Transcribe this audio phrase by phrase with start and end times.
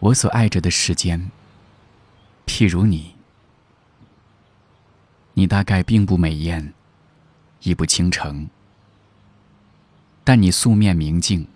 [0.00, 1.30] 我所爱着的世间，
[2.46, 3.14] 譬如你，
[5.34, 6.72] 你大概并不美艳，
[7.60, 8.48] 亦不倾城，
[10.24, 11.46] 但你素面明净，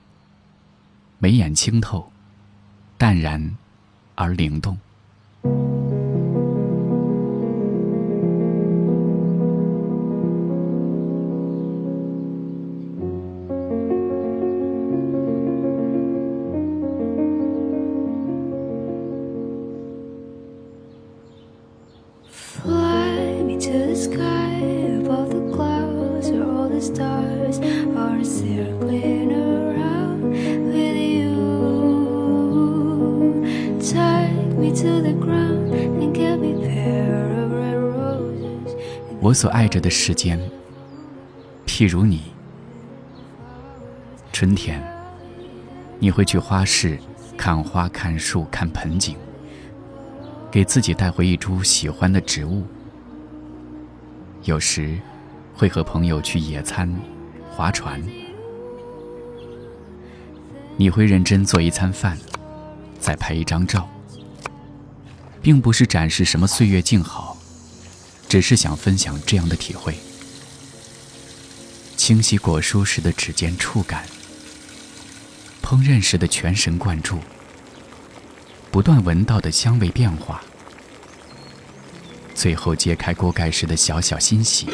[1.19, 2.12] 眉眼清透，
[2.98, 3.57] 淡然
[4.15, 4.79] 而灵动。
[39.21, 40.39] 我所爱着的时间，
[41.67, 42.21] 譬如你。
[44.33, 44.83] 春天，
[45.99, 46.99] 你会去花市
[47.37, 49.16] 看花、看树、看盆景，
[50.51, 52.65] 给自己带回一株喜欢的植物。
[54.43, 54.99] 有时，
[55.55, 56.93] 会和朋友去野餐、
[57.55, 58.02] 划船。
[60.77, 62.19] 你会认真做一餐饭，
[62.99, 63.88] 再拍一张照，
[65.41, 67.38] 并不是展示什么岁月静好。
[68.28, 69.94] 只是想分享这样的体会：
[71.97, 74.05] 清洗果蔬时的指尖触感，
[75.62, 77.21] 烹饪时的全神贯注，
[78.72, 80.43] 不断闻到的香味变化，
[82.34, 84.66] 最后揭开锅盖时的小小欣喜。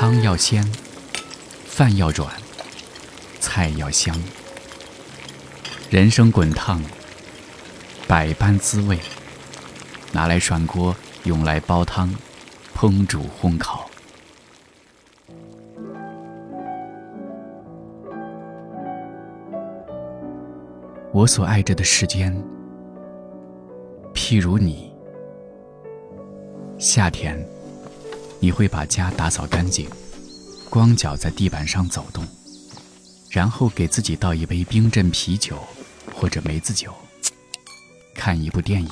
[0.00, 0.64] 汤要鲜，
[1.66, 2.28] 饭要软，
[3.40, 4.14] 菜要香，
[5.90, 6.80] 人生滚烫，
[8.06, 8.96] 百般滋味。
[10.12, 12.14] 拿来涮锅，用来煲汤、
[12.76, 13.90] 烹煮、烘烤。
[21.12, 22.32] 我所爱着的世间，
[24.14, 24.92] 譬如你。
[26.78, 27.44] 夏天，
[28.40, 29.88] 你会把家打扫干净，
[30.70, 32.24] 光脚在地板上走动，
[33.30, 35.58] 然后给自己倒一杯冰镇啤酒
[36.14, 36.94] 或者梅子酒，
[38.14, 38.90] 看一部电影。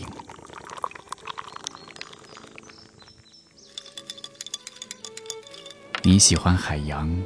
[6.02, 7.22] 你喜欢海洋、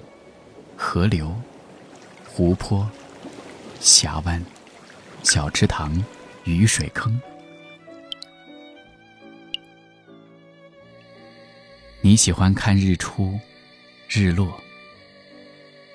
[0.77, 1.35] 河流、
[2.27, 2.89] 湖泊、
[3.81, 4.45] 峡湾、
[5.23, 6.03] 小池塘、
[6.45, 7.21] 雨水坑。
[12.10, 13.38] 你喜欢看日出、
[14.09, 14.60] 日落，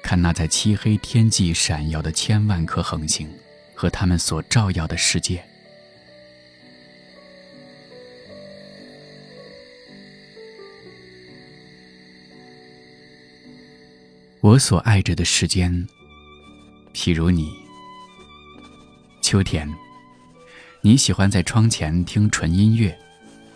[0.02, 3.30] 看那在漆黑天际闪耀的千万颗恒星
[3.74, 5.44] 和它们所照耀的世界。
[14.40, 15.86] 我所爱着的时间，
[16.94, 17.52] 譬如你。
[19.22, 19.70] 秋天，
[20.80, 22.98] 你喜欢在窗前听纯音乐，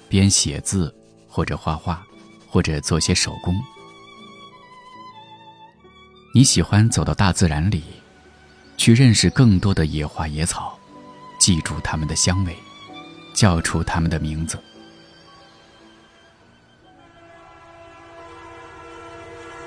[0.10, 0.94] 边写字
[1.30, 2.06] 或者画画，
[2.50, 3.56] 或者做些手工。
[6.34, 7.84] 你喜欢走到大自然里，
[8.78, 10.78] 去认识更多的野花野草，
[11.40, 12.56] 记住它们的香味，
[13.34, 14.58] 叫出它们的名字。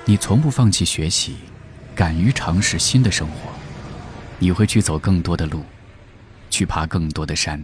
[0.05, 1.37] 你从不放弃学习，
[1.95, 3.35] 敢于尝试新的生活。
[4.39, 5.63] 你会去走更多的路，
[6.49, 7.63] 去爬更多的山。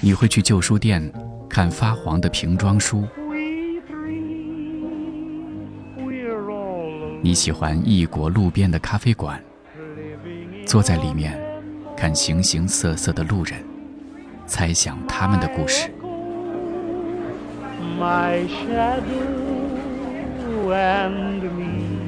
[0.00, 1.12] 你会去旧书店
[1.48, 3.06] 看发黄的瓶装书。
[7.26, 9.42] 你喜欢异国路边的咖啡馆，
[10.64, 11.36] 坐在里面
[11.96, 13.64] 看形形色色的路人，
[14.46, 15.90] 猜想他们的故事。
[20.68, 21.98] and me.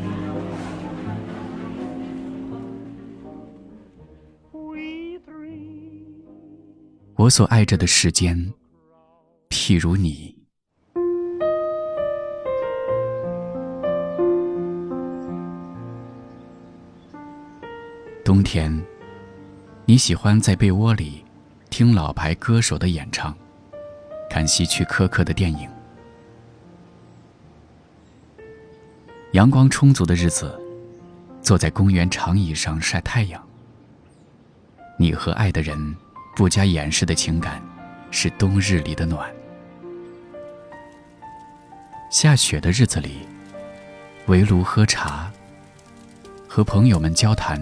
[7.17, 8.55] 我所爱着的世间，
[9.49, 10.38] 譬如你。
[18.39, 18.73] 冬天，
[19.85, 21.25] 你喜欢在被窝里
[21.71, 23.37] 听老牌歌手的演唱，
[24.31, 25.69] 看希区柯克的电影。
[29.33, 30.57] 阳光充足的日子，
[31.43, 33.45] 坐在公园长椅上晒太阳。
[34.97, 35.97] 你和爱的人
[36.37, 37.61] 不加掩饰的情感，
[38.13, 39.29] 是冬日里的暖。
[42.09, 43.27] 下雪的日子里，
[44.27, 45.29] 围炉喝茶，
[46.47, 47.61] 和朋友们交谈，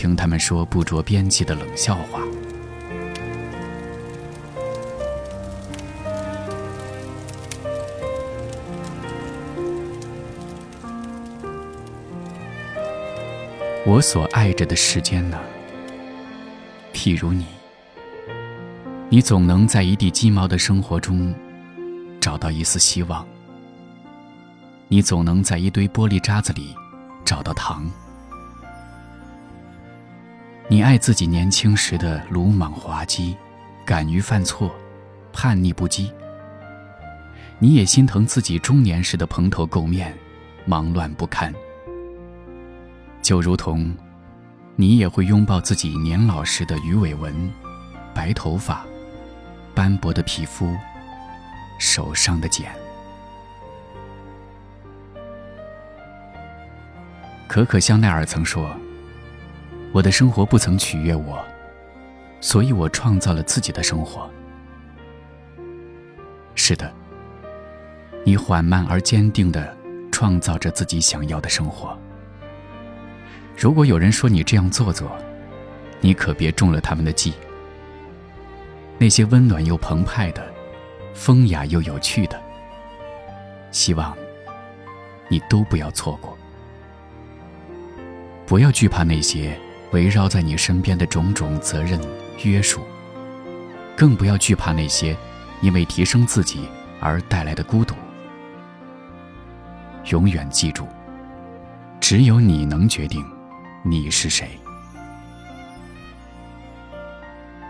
[0.00, 2.22] 听他们说不着边际的冷笑话。
[13.84, 15.38] 我所爱着的世间呢？
[16.94, 17.44] 譬如你，
[19.10, 21.34] 你总能在一地鸡毛的生活中
[22.18, 23.26] 找到一丝希望。
[24.88, 26.74] 你总能在一堆玻璃渣子里
[27.22, 27.90] 找到糖。
[30.68, 33.36] 你爱自己年轻时的鲁莽滑稽，
[33.84, 34.74] 敢于犯错，
[35.32, 36.10] 叛逆不羁。
[37.58, 40.16] 你也心疼自己中年时的蓬头垢面，
[40.64, 41.52] 忙乱不堪。
[43.20, 43.94] 就如同，
[44.76, 47.52] 你也会拥抱自己年老时的鱼尾纹、
[48.14, 48.86] 白头发、
[49.74, 50.74] 斑驳的皮肤、
[51.78, 52.70] 手上的茧。
[57.46, 58.74] 可可香奈儿曾说
[59.92, 61.44] ：“我的生活不曾取悦我，
[62.40, 64.30] 所以我创造了自己的生活。”
[66.54, 66.92] 是的，
[68.24, 69.76] 你缓慢而坚定的
[70.12, 71.98] 创造着自己想要的生活。
[73.56, 75.10] 如果有人说你这样做作，
[76.00, 77.32] 你可别中了他们的计。
[78.98, 80.52] 那些温暖又澎湃的、
[81.14, 82.40] 风雅又有趣的，
[83.70, 84.16] 希望
[85.28, 86.36] 你都不要错过。
[88.46, 89.58] 不要惧怕那些
[89.92, 92.00] 围绕在你身边的种种责任
[92.44, 92.82] 约束，
[93.96, 95.16] 更不要惧怕那些
[95.60, 96.68] 因为提升自己
[97.00, 97.94] 而带来的孤独。
[100.06, 100.86] 永远记住，
[102.00, 103.24] 只有你能决定
[103.82, 104.48] 你是谁。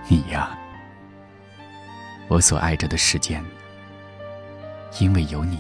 [0.09, 0.59] 你呀，
[2.29, 3.43] 我所爱着的世间，
[4.99, 5.59] 因为有你，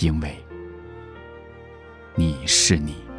[0.00, 0.36] 因为。
[2.14, 3.11] 你是你。